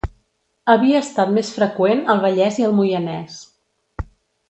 [0.73, 3.37] Havia estat més freqüent al Vallès i al Moianès.